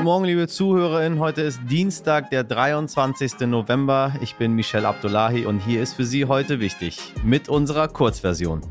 Guten 0.00 0.08
Morgen, 0.08 0.24
liebe 0.24 0.48
ZuhörerInnen. 0.48 1.18
Heute 1.18 1.42
ist 1.42 1.60
Dienstag, 1.68 2.30
der 2.30 2.42
23. 2.42 3.40
November. 3.40 4.14
Ich 4.22 4.36
bin 4.36 4.54
Michel 4.54 4.86
Abdullahi 4.86 5.44
und 5.44 5.60
hier 5.60 5.82
ist 5.82 5.92
für 5.92 6.06
Sie 6.06 6.24
heute 6.24 6.58
wichtig 6.58 7.12
mit 7.22 7.50
unserer 7.50 7.86
Kurzversion. 7.86 8.62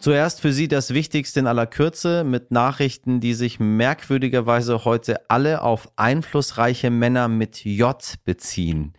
Zuerst 0.00 0.40
für 0.40 0.52
Sie 0.52 0.66
das 0.66 0.92
Wichtigste 0.92 1.38
in 1.38 1.46
aller 1.46 1.68
Kürze 1.68 2.24
mit 2.24 2.50
Nachrichten, 2.50 3.20
die 3.20 3.34
sich 3.34 3.60
merkwürdigerweise 3.60 4.84
heute 4.84 5.30
alle 5.30 5.62
auf 5.62 5.92
einflussreiche 5.94 6.90
Männer 6.90 7.28
mit 7.28 7.64
J 7.64 7.96
beziehen. 8.24 8.94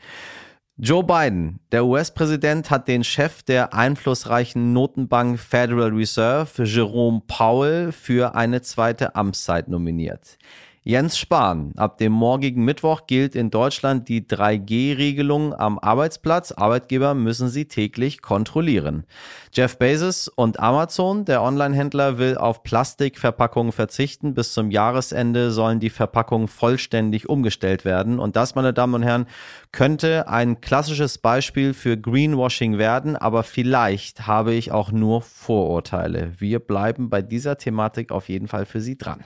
Joe 0.77 1.03
Biden, 1.03 1.59
der 1.73 1.85
US-Präsident, 1.85 2.71
hat 2.71 2.87
den 2.87 3.03
Chef 3.03 3.43
der 3.43 3.73
einflussreichen 3.73 4.71
Notenbank 4.71 5.37
Federal 5.37 5.89
Reserve, 5.89 6.63
Jerome 6.63 7.21
Powell, 7.27 7.91
für 7.91 8.33
eine 8.33 8.61
zweite 8.61 9.17
Amtszeit 9.17 9.67
nominiert. 9.67 10.37
Jens 10.85 11.17
Spahn. 11.17 11.71
Ab 11.77 11.97
dem 11.97 12.11
morgigen 12.11 12.65
Mittwoch 12.65 13.07
gilt 13.07 13.35
in 13.35 13.49
Deutschland 13.49 14.09
die 14.09 14.27
3G-Regelung 14.27 15.53
am 15.53 15.79
Arbeitsplatz. 15.79 16.51
Arbeitgeber 16.51 17.13
müssen 17.13 17.47
sie 17.47 17.69
täglich 17.69 18.21
kontrollieren. 18.21 19.05
Jeff 19.53 19.77
Bezos 19.77 20.27
und 20.27 20.59
Amazon, 20.59 21.23
der 21.23 21.41
Online-Händler, 21.41 22.17
will 22.17 22.37
auf 22.37 22.63
Plastikverpackungen 22.63 23.71
verzichten. 23.71 24.33
Bis 24.33 24.51
zum 24.51 24.71
Jahresende 24.71 25.51
sollen 25.51 25.79
die 25.79 25.89
Verpackungen 25.89 26.49
vollständig 26.49 27.29
umgestellt 27.29 27.85
werden. 27.85 28.19
Und 28.19 28.35
das, 28.35 28.55
meine 28.55 28.73
Damen 28.73 28.95
und 28.95 29.03
Herren, 29.03 29.27
könnte 29.71 30.27
ein 30.27 30.59
klassisches 30.59 31.17
Beispiel 31.17 31.73
für 31.73 31.95
Greenwashing 31.95 32.77
werden. 32.77 33.15
Aber 33.15 33.43
vielleicht 33.43 34.27
habe 34.27 34.53
ich 34.53 34.73
auch 34.73 34.91
nur 34.91 35.21
Vorurteile. 35.21 36.33
Wir 36.39 36.59
bleiben 36.59 37.09
bei 37.09 37.21
dieser 37.21 37.57
Thematik 37.57 38.11
auf 38.11 38.27
jeden 38.27 38.49
Fall 38.49 38.65
für 38.65 38.81
Sie 38.81 38.97
dran. 38.97 39.21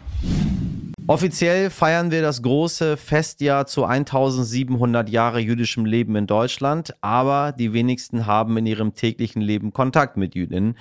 Offiziell 1.10 1.70
feiern 1.70 2.12
wir 2.12 2.22
das 2.22 2.42
große 2.42 2.98
Festjahr 2.98 3.66
zu 3.66 3.86
1700 3.86 5.08
Jahre 5.08 5.40
jüdischem 5.40 5.86
Leben 5.86 6.18
in 6.18 6.28
Deutschland, 6.28 6.96
aber 7.00 7.54
die 7.54 7.72
wenigsten 7.72 8.26
haben 8.26 8.58
in 8.58 8.66
ihrem 8.66 8.94
täglichen 8.94 9.42
Leben 9.42 9.72
Kontakt 9.72 10.18
mit 10.18 10.36
Jüdinnen. 10.36 10.78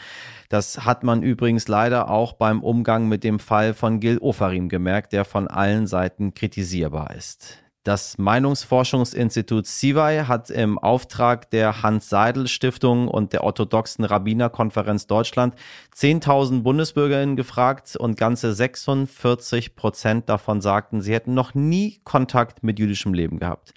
Das 0.49 0.85
hat 0.85 1.05
man 1.05 1.23
übrigens 1.23 1.69
leider 1.69 2.11
auch 2.11 2.33
beim 2.33 2.65
Umgang 2.65 3.07
mit 3.07 3.23
dem 3.23 3.39
Fall 3.39 3.73
von 3.73 4.01
Gil 4.01 4.19
Ofarim 4.19 4.69
gemerkt, 4.69 5.13
der 5.13 5.25
von 5.25 5.47
allen 5.47 5.87
Seiten 5.87 6.35
kritisierbar 6.35 7.15
ist. 7.15 7.63
Das 7.87 8.19
Meinungsforschungsinstitut 8.19 9.65
CIVAI 9.65 10.25
hat 10.25 10.51
im 10.51 10.77
Auftrag 10.77 11.49
der 11.53 11.85
Hans-Seidel-Stiftung 11.85 13.07
und 13.07 13.33
der 13.33 13.45
orthodoxen 13.45 14.05
Rabbinerkonferenz 14.05 15.07
Deutschland 15.07 15.55
10.000 15.95 16.63
Bundesbürgerinnen 16.63 17.37
gefragt 17.37 17.95
und 17.95 18.17
ganze 18.17 18.55
46 18.55 19.77
Prozent 19.77 20.29
davon 20.29 20.61
sagten, 20.61 21.01
sie 21.01 21.15
hätten 21.15 21.35
noch 21.35 21.55
nie 21.55 22.01
Kontakt 22.03 22.65
mit 22.65 22.81
jüdischem 22.81 23.15
Leben 23.15 23.39
gehabt. 23.39 23.73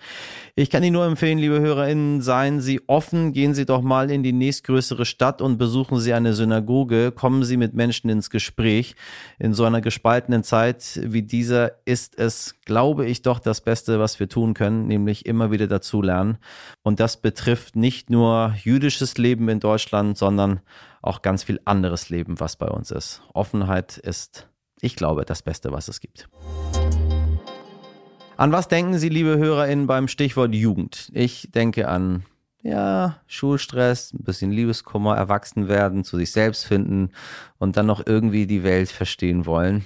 Ich 0.56 0.72
kann 0.72 0.82
Ihnen 0.82 0.94
nur 0.94 1.06
empfehlen, 1.06 1.38
liebe 1.38 1.60
HörerInnen, 1.60 2.24
seien 2.24 2.62
Sie 2.62 2.82
offen, 2.88 3.32
gehen 3.32 3.54
Sie 3.54 3.68
doch 3.68 3.84
mal 3.84 4.10
in 4.10 4.24
die 4.24 4.34
nächstgrößere 4.34 5.06
Stadt 5.06 5.40
und 5.40 5.60
besuchen 5.60 6.00
Sie 6.00 6.14
eine 6.14 6.34
Synagoge, 6.34 7.12
kommen 7.12 7.44
Sie 7.44 7.58
mit 7.58 7.76
Menschen 7.76 8.10
ins 8.10 8.32
Gespräch. 8.32 8.96
In 9.38 9.54
so 9.54 9.66
einer 9.66 9.82
gespaltenen 9.82 10.44
Zeit 10.44 11.00
wie 11.04 11.22
dieser 11.22 11.74
ist 11.86 12.18
es, 12.18 12.56
glaube 12.66 13.06
ich, 13.06 13.22
doch 13.22 13.38
das 13.38 13.62
Beste, 13.62 13.99
was 14.00 14.20
wir 14.20 14.28
tun 14.28 14.54
können, 14.54 14.88
nämlich 14.88 15.26
immer 15.26 15.52
wieder 15.52 15.68
dazu 15.68 16.02
lernen. 16.02 16.38
Und 16.82 17.00
das 17.00 17.22
betrifft 17.22 17.76
nicht 17.76 18.10
nur 18.10 18.56
jüdisches 18.64 19.18
Leben 19.18 19.48
in 19.50 19.60
Deutschland, 19.60 20.18
sondern 20.18 20.62
auch 21.02 21.22
ganz 21.22 21.44
viel 21.44 21.60
anderes 21.66 22.10
Leben, 22.10 22.40
was 22.40 22.56
bei 22.56 22.68
uns 22.68 22.90
ist. 22.92 23.22
Offenheit 23.34 23.98
ist, 23.98 24.48
ich 24.82 24.96
glaube, 24.96 25.26
das 25.26 25.42
Beste, 25.42 25.72
was 25.72 25.88
es 25.88 26.00
gibt. 26.00 26.28
An 28.38 28.52
was 28.52 28.68
denken 28.70 28.98
Sie, 28.98 29.10
liebe 29.10 29.38
HörerInnen, 29.38 29.86
beim 29.86 30.08
Stichwort 30.08 30.56
Jugend? 30.56 31.10
Ich 31.14 31.52
denke 31.52 31.90
an 31.90 32.24
ja, 32.62 33.22
Schulstress, 33.28 34.14
ein 34.14 34.24
bisschen 34.24 34.52
Liebeskummer, 34.52 35.16
erwachsen 35.16 35.68
werden, 35.68 36.04
zu 36.04 36.18
sich 36.18 36.32
selbst 36.32 36.66
finden 36.66 37.12
und 37.58 37.78
dann 37.78 37.86
noch 37.86 38.06
irgendwie 38.06 38.48
die 38.48 38.64
Welt 38.64 38.90
verstehen 38.90 39.46
wollen. 39.46 39.86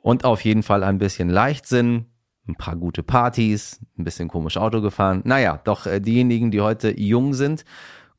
Und 0.00 0.24
auf 0.24 0.42
jeden 0.42 0.62
Fall 0.62 0.82
ein 0.82 0.98
bisschen 0.98 1.28
Leichtsinn, 1.28 2.06
ein 2.48 2.56
paar 2.56 2.76
gute 2.76 3.02
Partys, 3.02 3.80
ein 3.98 4.04
bisschen 4.04 4.28
komisch 4.28 4.56
Auto 4.56 4.80
gefahren. 4.80 5.22
Naja, 5.24 5.60
doch 5.64 5.86
äh, 5.86 6.00
diejenigen, 6.00 6.50
die 6.50 6.60
heute 6.60 6.98
jung 6.98 7.34
sind, 7.34 7.64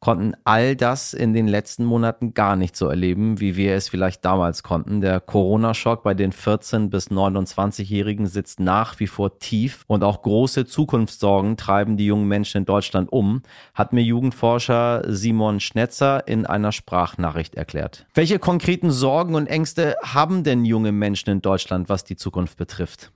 konnten 0.03 0.33
all 0.43 0.75
das 0.75 1.13
in 1.13 1.31
den 1.31 1.47
letzten 1.47 1.85
Monaten 1.85 2.33
gar 2.33 2.57
nicht 2.57 2.75
so 2.75 2.89
erleben, 2.89 3.39
wie 3.39 3.55
wir 3.55 3.73
es 3.73 3.87
vielleicht 3.87 4.25
damals 4.25 4.61
konnten. 4.61 4.99
Der 4.99 5.21
Corona-Schock 5.21 6.03
bei 6.03 6.13
den 6.13 6.33
14- 6.33 6.89
bis 6.89 7.07
29-Jährigen 7.07 8.25
sitzt 8.25 8.59
nach 8.59 8.99
wie 8.99 9.07
vor 9.07 9.39
tief 9.39 9.85
und 9.87 10.03
auch 10.03 10.21
große 10.21 10.65
Zukunftssorgen 10.65 11.55
treiben 11.55 11.95
die 11.95 12.05
jungen 12.05 12.27
Menschen 12.27 12.57
in 12.57 12.65
Deutschland 12.65 13.13
um, 13.13 13.43
hat 13.73 13.93
mir 13.93 14.03
Jugendforscher 14.03 15.03
Simon 15.07 15.61
Schnetzer 15.61 16.27
in 16.27 16.45
einer 16.45 16.73
Sprachnachricht 16.73 17.55
erklärt. 17.55 18.05
Welche 18.13 18.39
konkreten 18.39 18.91
Sorgen 18.91 19.35
und 19.35 19.47
Ängste 19.47 19.95
haben 20.03 20.43
denn 20.43 20.65
junge 20.65 20.91
Menschen 20.91 21.29
in 21.29 21.41
Deutschland, 21.41 21.87
was 21.87 22.03
die 22.03 22.17
Zukunft 22.17 22.57
betrifft? 22.57 23.13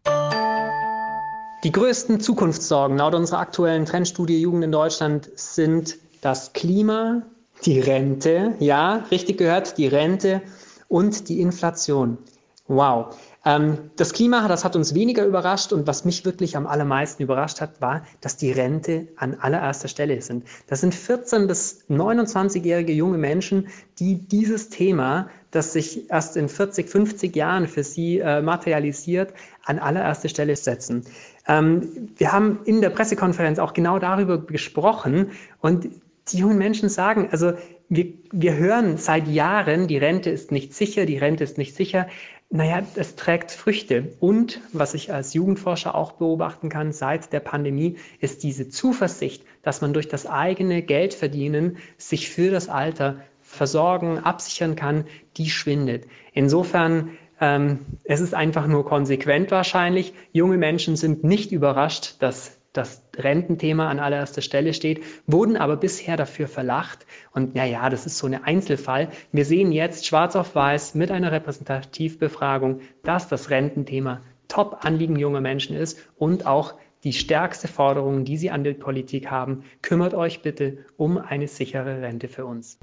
Die 1.63 1.71
größten 1.71 2.19
Zukunftssorgen 2.19 2.97
laut 2.97 3.15
unserer 3.15 3.39
aktuellen 3.39 3.85
Trendstudie 3.85 4.39
Jugend 4.39 4.63
in 4.63 4.71
Deutschland 4.71 5.31
sind 5.35 5.97
das 6.21 6.53
Klima, 6.53 7.23
die 7.65 7.79
Rente, 7.79 8.53
ja, 8.59 9.05
richtig 9.09 9.39
gehört, 9.39 9.75
die 9.79 9.87
Rente 9.87 10.43
und 10.87 11.29
die 11.29 11.41
Inflation. 11.41 12.19
Wow. 12.67 13.17
Ähm, 13.45 13.91
das 13.95 14.11
Klima, 14.11 14.47
das 14.47 14.65
hat 14.65 14.75
uns 14.75 14.93
weniger 14.93 15.25
überrascht 15.25 15.71
und 15.71 15.87
was 15.87 16.03
mich 16.03 16.25
wirklich 16.25 16.57
am 16.57 16.67
allermeisten 16.67 17.23
überrascht 17.23 17.61
hat, 17.61 17.79
war, 17.79 18.05
dass 18.19 18.35
die 18.35 18.51
Rente 18.51 19.07
an 19.15 19.35
allererster 19.39 19.87
Stelle 19.87 20.21
sind. 20.21 20.45
Das 20.67 20.81
sind 20.81 20.93
14 20.93 21.47
bis 21.47 21.85
29-jährige 21.89 22.91
junge 22.91 23.17
Menschen, 23.17 23.69
die 23.99 24.15
dieses 24.15 24.69
Thema, 24.69 25.29
das 25.51 25.71
sich 25.71 26.09
erst 26.09 26.35
in 26.35 26.49
40, 26.49 26.89
50 26.89 27.35
Jahren 27.35 27.67
für 27.67 27.83
sie 27.83 28.19
äh, 28.19 28.41
materialisiert, 28.41 29.33
an 29.63 29.79
allererste 29.79 30.27
Stelle 30.27 30.55
setzen. 30.57 31.05
Ähm, 31.47 32.09
wir 32.17 32.31
haben 32.31 32.59
in 32.65 32.81
der 32.81 32.89
Pressekonferenz 32.89 33.59
auch 33.59 33.73
genau 33.73 33.99
darüber 33.99 34.39
gesprochen 34.45 35.31
und 35.61 35.87
die 36.31 36.37
jungen 36.37 36.57
Menschen 36.57 36.89
sagen, 36.89 37.29
also 37.31 37.53
wir, 37.89 38.07
wir 38.31 38.55
hören 38.55 38.97
seit 38.97 39.27
Jahren, 39.27 39.87
die 39.87 39.97
Rente 39.97 40.29
ist 40.29 40.51
nicht 40.51 40.73
sicher, 40.73 41.05
die 41.05 41.17
Rente 41.17 41.43
ist 41.43 41.57
nicht 41.57 41.75
sicher. 41.75 42.07
Naja, 42.49 42.81
es 42.95 43.15
trägt 43.15 43.51
Früchte. 43.51 44.15
Und 44.19 44.61
was 44.71 44.93
ich 44.93 45.13
als 45.13 45.33
Jugendforscher 45.33 45.95
auch 45.95 46.13
beobachten 46.13 46.69
kann 46.69 46.93
seit 46.93 47.33
der 47.33 47.41
Pandemie, 47.41 47.97
ist 48.19 48.43
diese 48.43 48.69
Zuversicht, 48.69 49.43
dass 49.63 49.81
man 49.81 49.93
durch 49.93 50.07
das 50.07 50.25
eigene 50.25 50.81
Geldverdienen 50.81 51.77
sich 51.97 52.29
für 52.29 52.51
das 52.51 52.69
Alter 52.69 53.21
versorgen, 53.41 54.19
absichern 54.19 54.75
kann, 54.75 55.05
die 55.37 55.49
schwindet. 55.49 56.05
Insofern 56.33 57.17
ähm, 57.39 57.79
es 58.03 58.21
ist 58.21 58.33
einfach 58.33 58.67
nur 58.67 58.85
konsequent 58.85 59.51
wahrscheinlich. 59.51 60.13
Junge 60.31 60.57
Menschen 60.57 60.95
sind 60.95 61.23
nicht 61.23 61.51
überrascht, 61.51 62.15
dass 62.19 62.57
das 62.73 63.03
Rententhema 63.17 63.89
an 63.89 63.99
allererster 63.99 64.41
Stelle 64.41 64.73
steht, 64.73 65.03
wurden 65.25 65.57
aber 65.57 65.77
bisher 65.77 66.15
dafür 66.15 66.47
verlacht. 66.47 67.05
Und 67.31 67.55
naja, 67.55 67.89
das 67.89 68.05
ist 68.05 68.17
so 68.19 68.27
ein 68.27 68.43
Einzelfall. 68.43 69.09
Wir 69.31 69.45
sehen 69.45 69.71
jetzt 69.71 70.05
schwarz 70.05 70.35
auf 70.35 70.53
weiß 70.53 70.93
mit 70.93 71.11
einer 71.11 71.31
Repräsentativbefragung, 71.31 72.81
dass 73.03 73.27
das 73.27 73.49
Rententhema 73.49 74.21
Top-Anliegen 74.47 75.17
junger 75.17 75.41
Menschen 75.41 75.75
ist 75.75 75.99
und 76.17 76.45
auch 76.45 76.75
die 77.03 77.13
stärkste 77.13 77.67
Forderung, 77.67 78.25
die 78.25 78.37
sie 78.37 78.51
an 78.51 78.63
die 78.63 78.73
Politik 78.73 79.29
haben. 79.29 79.63
Kümmert 79.81 80.13
euch 80.13 80.41
bitte 80.41 80.79
um 80.97 81.17
eine 81.17 81.47
sichere 81.47 82.01
Rente 82.01 82.27
für 82.27 82.45
uns. 82.45 82.77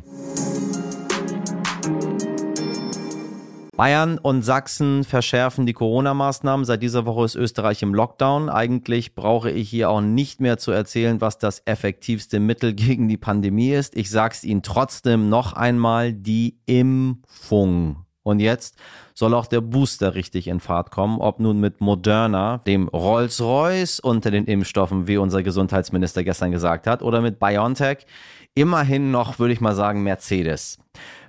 Bayern 3.76 4.18
und 4.18 4.42
Sachsen 4.42 5.02
verschärfen 5.02 5.66
die 5.66 5.72
Corona-Maßnahmen. 5.72 6.64
Seit 6.64 6.80
dieser 6.80 7.06
Woche 7.06 7.24
ist 7.24 7.34
Österreich 7.34 7.82
im 7.82 7.92
Lockdown. 7.92 8.48
Eigentlich 8.48 9.16
brauche 9.16 9.50
ich 9.50 9.68
hier 9.68 9.90
auch 9.90 10.00
nicht 10.00 10.40
mehr 10.40 10.58
zu 10.58 10.70
erzählen, 10.70 11.20
was 11.20 11.38
das 11.38 11.62
effektivste 11.64 12.38
Mittel 12.38 12.72
gegen 12.74 13.08
die 13.08 13.16
Pandemie 13.16 13.72
ist. 13.72 13.96
Ich 13.96 14.10
sage 14.10 14.34
es 14.34 14.44
Ihnen 14.44 14.62
trotzdem 14.62 15.28
noch 15.28 15.54
einmal, 15.54 16.12
die 16.12 16.56
Impfung. 16.66 18.04
Und 18.22 18.38
jetzt 18.38 18.76
soll 19.12 19.34
auch 19.34 19.46
der 19.46 19.60
Booster 19.60 20.14
richtig 20.14 20.46
in 20.46 20.60
Fahrt 20.60 20.92
kommen, 20.92 21.20
ob 21.20 21.40
nun 21.40 21.58
mit 21.58 21.80
Moderna, 21.80 22.58
dem 22.58 22.88
Rolls-Royce 22.88 23.98
unter 23.98 24.30
den 24.30 24.44
Impfstoffen, 24.44 25.08
wie 25.08 25.16
unser 25.16 25.42
Gesundheitsminister 25.42 26.22
gestern 26.22 26.52
gesagt 26.52 26.86
hat, 26.86 27.02
oder 27.02 27.20
mit 27.20 27.40
BioNTech. 27.40 28.06
Immerhin 28.54 29.10
noch, 29.10 29.40
würde 29.40 29.52
ich 29.52 29.60
mal 29.60 29.74
sagen, 29.74 30.04
Mercedes. 30.04 30.78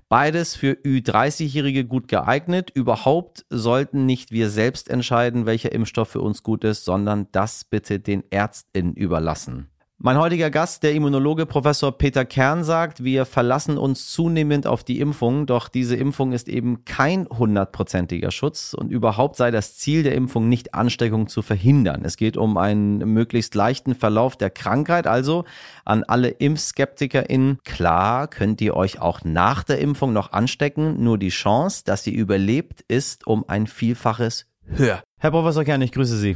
Beides 0.08 0.56
für 0.56 0.74
Ü30-Jährige 0.74 1.86
gut 1.86 2.08
geeignet. 2.08 2.70
Überhaupt 2.70 3.46
sollten 3.50 4.06
nicht 4.06 4.32
wir 4.32 4.52
selbst 4.52 4.90
entscheiden, 4.90 5.46
welcher 5.48 5.72
Impfstoff 5.72 6.10
für 6.10 6.22
uns 6.22 6.44
gut 6.44 6.64
ist, 6.64 6.86
sondern 6.86 7.28
das 7.32 7.64
bitte 7.66 8.00
den 8.00 8.24
ÄrztInnen 8.30 8.94
überlassen. 8.94 9.72
Mein 9.98 10.18
heutiger 10.18 10.52
Gast, 10.52 10.84
der 10.84 10.94
Immunologe 10.94 11.46
Professor 11.46 11.98
Peter 11.98 12.26
Kern, 12.26 12.66
sagt, 12.66 13.06
wir 13.06 13.26
verlassen 13.26 13.78
uns 13.78 14.12
zunehmend 14.12 14.68
auf 14.68 14.84
die 14.84 15.00
Impfung, 15.00 15.46
doch 15.46 15.70
diese 15.70 15.96
Impfung 15.96 16.34
ist 16.34 16.50
eben 16.50 16.84
kein 16.84 17.28
hundertprozentiger 17.30 18.30
Schutz 18.30 18.74
und 18.74 18.92
überhaupt 18.92 19.38
sei 19.38 19.52
das 19.52 19.78
Ziel 19.78 20.04
der 20.04 20.14
Impfung 20.14 20.50
nicht 20.50 20.74
Ansteckung 20.74 21.28
zu 21.28 21.42
verhindern. 21.42 22.04
Es 22.04 22.18
geht 22.18 22.36
um 22.36 22.58
einen 22.58 22.98
möglichst 23.14 23.56
leichten 23.56 23.96
Verlauf 23.96 24.36
der 24.36 24.50
Krankheit, 24.50 25.08
also 25.08 25.46
an 25.86 26.04
alle 26.04 26.28
ImpfskeptikerInnen, 26.28 27.60
klar 27.64 28.28
könnt 28.28 28.60
ihr 28.60 28.76
euch 28.76 29.00
auch 29.00 29.22
nach 29.24 29.64
der 29.64 29.80
Impfung 29.80 30.12
noch 30.12 30.34
anstecken, 30.34 31.02
nur 31.02 31.18
die 31.18 31.30
Chance, 31.30 31.84
dass 31.86 32.06
ihr 32.06 32.14
überlebt, 32.14 32.82
ist 32.90 33.26
um 33.26 33.46
ein 33.48 33.66
Vielfaches 33.66 34.46
höher. 34.66 35.02
Herr 35.20 35.32
Professor 35.32 35.64
Kern, 35.64 35.82
ich 35.82 35.94
grüße 35.94 36.18
Sie. 36.18 36.36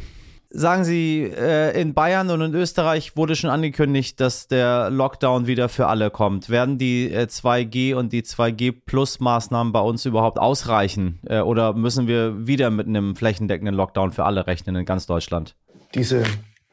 Sagen 0.51 0.83
Sie, 0.83 1.23
äh, 1.23 1.79
in 1.79 1.93
Bayern 1.93 2.31
und 2.31 2.41
in 2.41 2.55
Österreich 2.55 3.15
wurde 3.15 3.35
schon 3.35 3.51
angekündigt, 3.51 4.19
dass 4.19 4.47
der 4.47 4.89
Lockdown 4.89 5.45
wieder 5.45 5.69
für 5.69 5.85
alle 5.85 6.09
kommt. 6.09 6.49
Werden 6.49 6.79
die 6.79 7.13
äh, 7.13 7.27
2G 7.29 7.93
und 7.93 8.11
die 8.13 8.23
2G-Plus-Maßnahmen 8.23 9.71
bei 9.71 9.79
uns 9.79 10.05
überhaupt 10.05 10.39
ausreichen? 10.39 11.19
Äh, 11.27 11.41
oder 11.41 11.73
müssen 11.73 12.07
wir 12.07 12.47
wieder 12.47 12.71
mit 12.71 12.87
einem 12.87 13.15
flächendeckenden 13.15 13.75
Lockdown 13.75 14.11
für 14.11 14.25
alle 14.25 14.47
rechnen 14.47 14.75
in 14.75 14.85
ganz 14.85 15.05
Deutschland? 15.05 15.55
Diese 15.93 16.23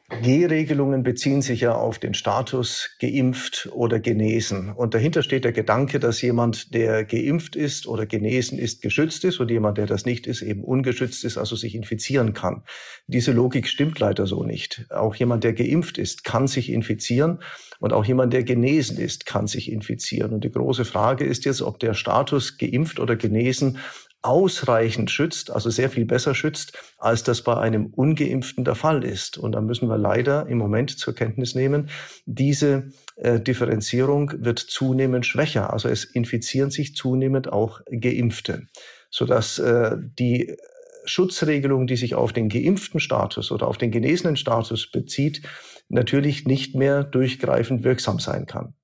G-Regelungen 0.08 1.03
beziehen 1.03 1.43
sich 1.43 1.62
ja 1.62 1.75
auf 1.75 1.99
den 1.99 2.14
Status 2.14 2.91
geimpft 3.00 3.69
oder 3.73 3.99
genesen. 3.99 4.73
Und 4.73 4.94
dahinter 4.94 5.25
steht 5.25 5.44
der 5.44 5.50
Gedanke, 5.50 5.99
dass 5.99 6.23
jemand, 6.23 6.73
der 6.73 7.05
geimpft 7.05 7.56
ist 7.56 7.88
oder 7.88 8.06
genesen 8.06 8.56
ist, 8.56 8.82
geschützt 8.82 9.25
ist 9.25 9.41
und 9.41 9.50
jemand, 9.50 9.79
der 9.79 9.87
das 9.87 10.06
nicht 10.06 10.29
ist, 10.29 10.43
eben 10.43 10.62
ungeschützt 10.62 11.25
ist, 11.25 11.38
also 11.38 11.56
sich 11.56 11.75
infizieren 11.75 12.35
kann. 12.35 12.62
Diese 13.08 13.32
Logik 13.32 13.67
stimmt 13.67 13.99
leider 13.99 14.26
so 14.26 14.44
nicht. 14.44 14.87
Auch 14.91 15.17
jemand, 15.17 15.43
der 15.43 15.55
geimpft 15.55 15.99
ist, 15.99 16.23
kann 16.23 16.47
sich 16.47 16.70
infizieren 16.70 17.41
und 17.81 17.93
auch 17.93 18.05
jemand, 18.05 18.32
der 18.32 18.44
genesen 18.44 18.99
ist, 18.99 19.26
kann 19.26 19.49
sich 19.49 19.73
infizieren. 19.73 20.32
Und 20.32 20.44
die 20.44 20.53
große 20.53 20.85
Frage 20.85 21.25
ist 21.25 21.44
jetzt, 21.44 21.62
ob 21.62 21.81
der 21.81 21.94
Status 21.94 22.58
geimpft 22.58 23.00
oder 23.00 23.17
genesen 23.17 23.79
ausreichend 24.26 25.11
schützt, 25.11 25.50
also 25.50 25.70
sehr 25.70 25.88
viel 25.88 26.05
besser 26.05 26.34
schützt, 26.34 26.76
als 26.99 27.23
das 27.23 27.43
bei 27.43 27.56
einem 27.56 27.87
ungeimpften 27.87 28.64
der 28.64 28.75
Fall 28.75 29.05
ist. 29.05 29.38
Und 29.38 29.52
da 29.52 29.61
müssen 29.61 29.88
wir 29.88 29.99
leider 29.99 30.46
im 30.49 30.58
Moment 30.58 30.99
zur 30.99 31.14
Kenntnis 31.14 31.55
nehmen, 31.55 31.88
diese 32.25 32.90
äh, 33.17 33.40
Differenzierung 33.40 34.32
wird 34.38 34.58
zunehmend 34.58 35.26
schwächer. 35.26 35.73
Also 35.73 35.88
es 35.88 36.05
infizieren 36.05 36.70
sich 36.70 36.94
zunehmend 36.96 37.52
auch 37.52 37.81
Geimpfte, 37.90 38.67
sodass 39.11 39.58
äh, 39.58 39.96
die 40.19 40.56
Schutzregelung, 41.05 41.87
die 41.87 41.96
sich 41.96 42.17
auf 42.17 42.32
den 42.32 42.49
geimpften 42.49 42.99
Status 42.99 43.52
oder 43.52 43.69
auf 43.69 43.79
den 43.79 43.93
genesenen 43.93 44.37
Status 44.37 44.90
bezieht, 44.90 45.43
natürlich 45.88 46.46
nicht 46.46 46.75
mehr 46.75 47.05
durchgreifend 47.05 47.84
wirksam 47.84 48.19
sein 48.19 48.46
kann. 48.46 48.75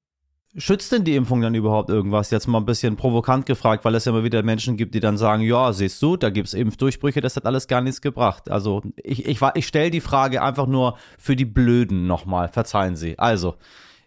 Schützt 0.55 0.93
denn 0.93 1.05
die 1.05 1.17
Impfung 1.17 1.41
dann 1.41 1.55
überhaupt 1.55 1.89
irgendwas? 1.89 2.31
Jetzt 2.31 2.47
mal 2.47 2.59
ein 2.59 2.67
bisschen 2.67 2.97
provokant 2.97 3.47
gefragt, 3.47 3.87
weil 3.87 3.95
es 3.95 4.05
ja 4.05 4.13
immer 4.13 4.23
wieder 4.23 4.43
Menschen 4.43 4.77
gibt, 4.77 4.95
die 4.95 5.01
dann 5.01 5.17
sagen, 5.17 5.43
ja, 5.43 5.73
siehst 5.73 6.03
du, 6.03 6.19
da 6.19 6.29
gibt 6.29 6.49
es 6.49 6.55
Impfdurchbrüche, 6.55 7.23
das 7.23 7.37
hat 7.37 7.47
alles 7.47 7.69
gar 7.69 7.81
nichts 7.81 8.03
gebracht. 8.03 8.51
Also 8.51 8.83
ich, 8.97 9.25
ich, 9.27 9.41
ich 9.55 9.67
stelle 9.67 9.91
die 9.91 10.03
Frage 10.03 10.43
einfach 10.43 10.67
nur 10.67 10.99
für 11.19 11.37
die 11.37 11.47
Blöden 11.47 12.07
nochmal, 12.07 12.49
verzeihen 12.49 12.97
Sie. 12.97 13.19
Also, 13.19 13.55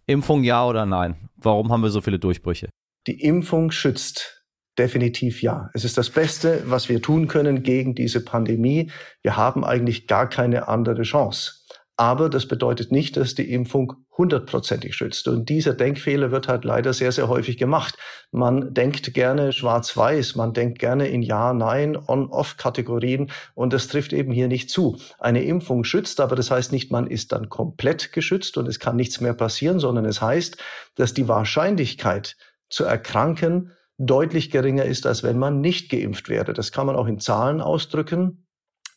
Impfung 0.05 0.43
ja 0.43 0.67
oder 0.67 0.85
nein? 0.85 1.29
Warum 1.35 1.71
haben 1.71 1.81
wir 1.81 1.89
so 1.89 2.01
viele 2.01 2.19
Durchbrüche? 2.19 2.69
Die 3.07 3.21
Impfung 3.21 3.71
schützt. 3.71 4.43
Definitiv 4.77 5.41
ja. 5.41 5.69
Es 5.73 5.85
ist 5.85 5.97
das 5.97 6.09
Beste, 6.09 6.63
was 6.65 6.89
wir 6.89 7.01
tun 7.01 7.27
können 7.27 7.63
gegen 7.63 7.95
diese 7.95 8.23
Pandemie. 8.23 8.91
Wir 9.21 9.37
haben 9.37 9.63
eigentlich 9.63 10.05
gar 10.05 10.29
keine 10.29 10.67
andere 10.67 11.03
Chance. 11.03 11.64
Aber 11.97 12.29
das 12.29 12.45
bedeutet 12.45 12.91
nicht, 12.91 13.15
dass 13.15 13.35
die 13.35 13.53
Impfung 13.53 13.93
hundertprozentig 14.17 14.95
schützt. 14.95 15.29
Und 15.29 15.47
dieser 15.47 15.73
Denkfehler 15.73 16.31
wird 16.31 16.49
halt 16.49 16.65
leider 16.65 16.91
sehr, 16.91 17.13
sehr 17.13 17.29
häufig 17.29 17.57
gemacht. 17.57 17.97
Man 18.31 18.73
denkt 18.73 19.13
gerne 19.13 19.53
schwarz-weiß, 19.53 20.35
man 20.35 20.53
denkt 20.53 20.79
gerne 20.79 21.07
in 21.07 21.21
Ja, 21.21 21.53
Nein, 21.53 21.97
On-Off-Kategorien 21.97 23.31
und 23.53 23.71
das 23.71 23.87
trifft 23.87 24.11
eben 24.11 24.33
hier 24.33 24.49
nicht 24.49 24.69
zu. 24.69 24.97
Eine 25.19 25.43
Impfung 25.43 25.85
schützt, 25.85 26.19
aber 26.19 26.35
das 26.35 26.51
heißt 26.51 26.73
nicht, 26.73 26.91
man 26.91 27.07
ist 27.07 27.31
dann 27.31 27.47
komplett 27.47 28.11
geschützt 28.11 28.57
und 28.57 28.67
es 28.67 28.79
kann 28.79 28.97
nichts 28.97 29.21
mehr 29.21 29.33
passieren, 29.33 29.79
sondern 29.79 30.05
es 30.05 30.21
heißt, 30.21 30.57
dass 30.95 31.13
die 31.13 31.29
Wahrscheinlichkeit 31.29 32.35
zu 32.69 32.83
erkranken 32.83 33.71
deutlich 33.97 34.51
geringer 34.51 34.83
ist, 34.83 35.05
als 35.05 35.23
wenn 35.23 35.39
man 35.39 35.61
nicht 35.61 35.89
geimpft 35.89 36.27
wäre. 36.27 36.53
Das 36.53 36.73
kann 36.73 36.87
man 36.87 36.97
auch 36.97 37.07
in 37.07 37.19
Zahlen 37.19 37.61
ausdrücken 37.61 38.44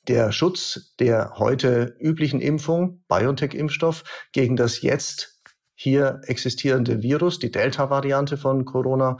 der 0.08 0.32
Schutz 0.32 0.94
der 0.98 1.34
heute 1.36 1.96
üblichen 2.00 2.40
Impfung, 2.40 3.04
BioNTech-Impfstoff, 3.08 4.04
gegen 4.32 4.56
das 4.56 4.82
jetzt 4.82 5.37
hier 5.80 6.22
existierende 6.24 7.02
Virus, 7.02 7.38
die 7.38 7.52
Delta-Variante 7.52 8.36
von 8.36 8.64
Corona 8.64 9.16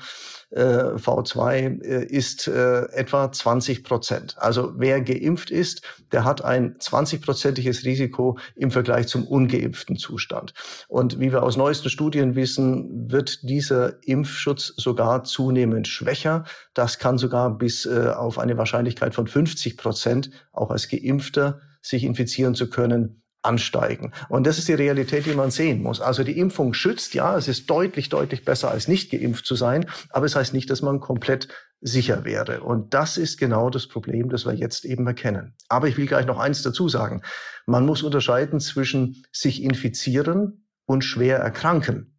äh, 0.50 0.60
V2, 0.60 1.84
äh, 1.84 2.04
ist 2.04 2.48
äh, 2.48 2.80
etwa 2.86 3.30
20 3.30 3.84
Prozent. 3.84 4.34
Also 4.38 4.72
wer 4.76 5.00
geimpft 5.00 5.52
ist, 5.52 5.82
der 6.10 6.24
hat 6.24 6.44
ein 6.44 6.76
20-prozentiges 6.78 7.84
Risiko 7.84 8.38
im 8.56 8.72
Vergleich 8.72 9.06
zum 9.06 9.24
ungeimpften 9.24 9.98
Zustand. 9.98 10.52
Und 10.88 11.20
wie 11.20 11.30
wir 11.30 11.44
aus 11.44 11.56
neuesten 11.56 11.90
Studien 11.90 12.34
wissen, 12.34 13.08
wird 13.08 13.48
dieser 13.48 14.02
Impfschutz 14.02 14.74
sogar 14.76 15.22
zunehmend 15.22 15.86
schwächer. 15.86 16.42
Das 16.74 16.98
kann 16.98 17.18
sogar 17.18 17.56
bis 17.56 17.86
äh, 17.86 18.08
auf 18.08 18.36
eine 18.36 18.58
Wahrscheinlichkeit 18.58 19.14
von 19.14 19.28
50 19.28 19.76
Prozent 19.76 20.30
auch 20.50 20.72
als 20.72 20.88
Geimpfter 20.88 21.60
sich 21.82 22.02
infizieren 22.02 22.56
zu 22.56 22.68
können, 22.68 23.22
ansteigen. 23.48 24.12
Und 24.28 24.46
das 24.46 24.58
ist 24.58 24.68
die 24.68 24.74
Realität, 24.74 25.26
die 25.26 25.34
man 25.34 25.50
sehen 25.50 25.82
muss. 25.82 26.00
Also 26.00 26.22
die 26.22 26.38
Impfung 26.38 26.74
schützt, 26.74 27.14
ja, 27.14 27.36
es 27.36 27.48
ist 27.48 27.68
deutlich, 27.70 28.10
deutlich 28.10 28.44
besser 28.44 28.70
als 28.70 28.86
nicht 28.86 29.10
geimpft 29.10 29.46
zu 29.46 29.56
sein, 29.56 29.86
aber 30.10 30.26
es 30.26 30.36
heißt 30.36 30.52
nicht, 30.52 30.68
dass 30.70 30.82
man 30.82 31.00
komplett 31.00 31.48
sicher 31.80 32.24
wäre. 32.24 32.60
Und 32.60 32.92
das 32.92 33.16
ist 33.16 33.38
genau 33.38 33.70
das 33.70 33.88
Problem, 33.88 34.28
das 34.28 34.44
wir 34.44 34.54
jetzt 34.54 34.84
eben 34.84 35.06
erkennen. 35.06 35.54
Aber 35.68 35.88
ich 35.88 35.96
will 35.96 36.06
gleich 36.06 36.26
noch 36.26 36.38
eins 36.38 36.62
dazu 36.62 36.88
sagen. 36.88 37.22
Man 37.66 37.86
muss 37.86 38.02
unterscheiden 38.02 38.60
zwischen 38.60 39.24
sich 39.32 39.62
infizieren 39.62 40.66
und 40.84 41.04
schwer 41.04 41.38
erkranken. 41.38 42.17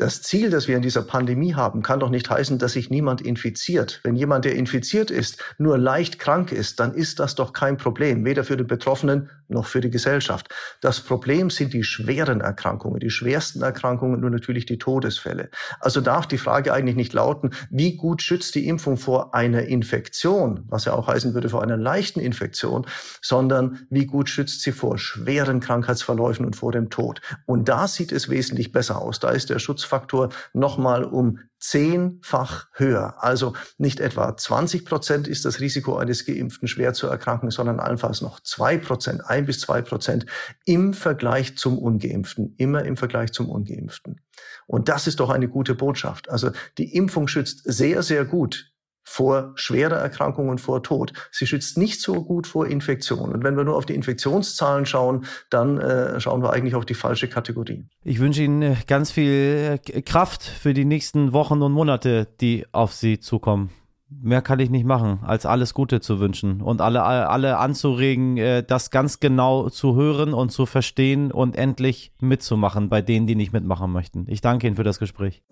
Das 0.00 0.22
Ziel, 0.22 0.48
das 0.48 0.66
wir 0.66 0.76
in 0.76 0.82
dieser 0.82 1.02
Pandemie 1.02 1.54
haben, 1.54 1.82
kann 1.82 2.00
doch 2.00 2.08
nicht 2.08 2.30
heißen, 2.30 2.56
dass 2.56 2.72
sich 2.72 2.88
niemand 2.88 3.20
infiziert. 3.20 4.00
Wenn 4.02 4.16
jemand, 4.16 4.46
der 4.46 4.54
infiziert 4.54 5.10
ist, 5.10 5.44
nur 5.58 5.76
leicht 5.76 6.18
krank 6.18 6.52
ist, 6.52 6.80
dann 6.80 6.94
ist 6.94 7.20
das 7.20 7.34
doch 7.34 7.52
kein 7.52 7.76
Problem, 7.76 8.24
weder 8.24 8.42
für 8.42 8.56
den 8.56 8.66
Betroffenen 8.66 9.28
noch 9.50 9.66
für 9.66 9.82
die 9.82 9.90
Gesellschaft. 9.90 10.48
Das 10.80 11.00
Problem 11.00 11.50
sind 11.50 11.74
die 11.74 11.84
schweren 11.84 12.40
Erkrankungen, 12.40 13.00
die 13.00 13.10
schwersten 13.10 13.60
Erkrankungen 13.60 14.24
und 14.24 14.32
natürlich 14.32 14.64
die 14.64 14.78
Todesfälle. 14.78 15.50
Also 15.80 16.00
darf 16.00 16.26
die 16.26 16.38
Frage 16.38 16.72
eigentlich 16.72 16.96
nicht 16.96 17.12
lauten, 17.12 17.50
wie 17.68 17.96
gut 17.96 18.22
schützt 18.22 18.54
die 18.54 18.68
Impfung 18.68 18.96
vor 18.96 19.34
einer 19.34 19.64
Infektion, 19.64 20.64
was 20.68 20.86
ja 20.86 20.94
auch 20.94 21.08
heißen 21.08 21.34
würde 21.34 21.50
vor 21.50 21.62
einer 21.62 21.76
leichten 21.76 22.20
Infektion, 22.20 22.86
sondern 23.20 23.86
wie 23.90 24.06
gut 24.06 24.30
schützt 24.30 24.62
sie 24.62 24.72
vor 24.72 24.96
schweren 24.96 25.60
Krankheitsverläufen 25.60 26.46
und 26.46 26.56
vor 26.56 26.72
dem 26.72 26.88
Tod. 26.88 27.20
Und 27.44 27.68
da 27.68 27.86
sieht 27.86 28.12
es 28.12 28.30
wesentlich 28.30 28.72
besser 28.72 29.02
aus. 29.02 29.20
Da 29.20 29.30
ist 29.30 29.50
der 29.50 29.58
Schutz 29.58 29.89
Faktor 29.90 30.30
nochmal 30.54 31.04
um 31.04 31.40
zehnfach 31.58 32.68
höher. 32.72 33.22
Also 33.22 33.52
nicht 33.76 34.00
etwa 34.00 34.34
20 34.34 34.86
Prozent 34.86 35.28
ist 35.28 35.44
das 35.44 35.60
Risiko 35.60 35.96
eines 35.96 36.24
Geimpften 36.24 36.66
schwer 36.66 36.94
zu 36.94 37.06
erkranken, 37.06 37.50
sondern 37.50 37.80
allenfalls 37.80 38.22
noch 38.22 38.40
zwei 38.40 38.78
Prozent, 38.78 39.26
ein 39.26 39.44
bis 39.44 39.60
zwei 39.60 39.82
Prozent 39.82 40.24
im 40.64 40.94
Vergleich 40.94 41.58
zum 41.58 41.78
Ungeimpften, 41.78 42.54
immer 42.56 42.84
im 42.84 42.96
Vergleich 42.96 43.32
zum 43.32 43.50
Ungeimpften. 43.50 44.20
Und 44.66 44.88
das 44.88 45.06
ist 45.06 45.20
doch 45.20 45.28
eine 45.28 45.48
gute 45.48 45.74
Botschaft. 45.74 46.30
Also 46.30 46.50
die 46.78 46.94
Impfung 46.96 47.28
schützt 47.28 47.62
sehr, 47.64 48.02
sehr 48.02 48.24
gut 48.24 48.69
vor 49.02 49.52
schwerer 49.54 49.96
Erkrankung 49.96 50.48
und 50.48 50.60
vor 50.60 50.82
Tod. 50.82 51.12
Sie 51.30 51.46
schützt 51.46 51.78
nicht 51.78 52.00
so 52.00 52.22
gut 52.22 52.46
vor 52.46 52.66
Infektion. 52.66 53.32
Und 53.32 53.44
wenn 53.44 53.56
wir 53.56 53.64
nur 53.64 53.76
auf 53.76 53.86
die 53.86 53.94
Infektionszahlen 53.94 54.86
schauen, 54.86 55.26
dann 55.50 55.78
äh, 55.78 56.20
schauen 56.20 56.42
wir 56.42 56.52
eigentlich 56.52 56.74
auf 56.74 56.84
die 56.84 56.94
falsche 56.94 57.28
Kategorie. 57.28 57.84
Ich 58.04 58.20
wünsche 58.20 58.42
Ihnen 58.42 58.62
äh, 58.62 58.76
ganz 58.86 59.10
viel 59.10 59.80
äh, 59.86 60.02
Kraft 60.02 60.44
für 60.44 60.74
die 60.74 60.84
nächsten 60.84 61.32
Wochen 61.32 61.62
und 61.62 61.72
Monate, 61.72 62.28
die 62.40 62.66
auf 62.72 62.92
Sie 62.92 63.20
zukommen. 63.20 63.70
Mehr 64.12 64.42
kann 64.42 64.58
ich 64.58 64.70
nicht 64.70 64.84
machen, 64.84 65.20
als 65.22 65.46
alles 65.46 65.72
Gute 65.72 66.00
zu 66.00 66.18
wünschen 66.18 66.62
und 66.62 66.80
alle, 66.80 67.04
alle 67.04 67.58
anzuregen, 67.58 68.36
äh, 68.38 68.64
das 68.64 68.90
ganz 68.90 69.20
genau 69.20 69.68
zu 69.68 69.94
hören 69.94 70.34
und 70.34 70.50
zu 70.50 70.66
verstehen 70.66 71.30
und 71.30 71.54
endlich 71.54 72.12
mitzumachen 72.20 72.88
bei 72.88 73.02
denen, 73.02 73.28
die 73.28 73.36
nicht 73.36 73.52
mitmachen 73.52 73.92
möchten. 73.92 74.26
Ich 74.28 74.40
danke 74.40 74.66
Ihnen 74.66 74.76
für 74.76 74.84
das 74.84 74.98
Gespräch. 74.98 75.42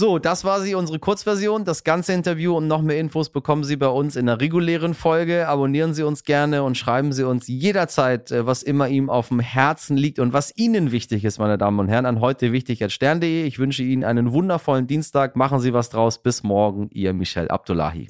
So, 0.00 0.18
das 0.18 0.44
war 0.46 0.62
sie, 0.62 0.74
unsere 0.74 0.98
Kurzversion. 0.98 1.66
Das 1.66 1.84
ganze 1.84 2.14
Interview 2.14 2.56
und 2.56 2.66
noch 2.66 2.80
mehr 2.80 2.98
Infos 2.98 3.28
bekommen 3.28 3.64
Sie 3.64 3.76
bei 3.76 3.88
uns 3.88 4.16
in 4.16 4.24
der 4.24 4.40
regulären 4.40 4.94
Folge. 4.94 5.46
Abonnieren 5.46 5.92
Sie 5.92 6.04
uns 6.04 6.24
gerne 6.24 6.62
und 6.62 6.78
schreiben 6.78 7.12
Sie 7.12 7.22
uns 7.22 7.48
jederzeit, 7.48 8.30
äh, 8.30 8.46
was 8.46 8.62
immer 8.62 8.88
ihm 8.88 9.10
auf 9.10 9.28
dem 9.28 9.40
Herzen 9.40 9.98
liegt 9.98 10.18
und 10.18 10.32
was 10.32 10.56
Ihnen 10.56 10.90
wichtig 10.90 11.26
ist, 11.26 11.38
meine 11.38 11.58
Damen 11.58 11.80
und 11.80 11.88
Herren, 11.88 12.06
an 12.06 12.20
heute 12.20 12.50
wichtig 12.50 12.82
als 12.82 12.94
stern.de. 12.94 13.44
Ich 13.44 13.58
wünsche 13.58 13.82
Ihnen 13.82 14.04
einen 14.04 14.32
wundervollen 14.32 14.86
Dienstag. 14.86 15.36
Machen 15.36 15.60
Sie 15.60 15.74
was 15.74 15.90
draus. 15.90 16.16
Bis 16.16 16.42
morgen, 16.44 16.88
Ihr 16.94 17.12
Michel 17.12 17.50
Abdullahi. 17.50 18.08